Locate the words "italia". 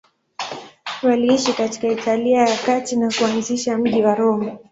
1.87-2.47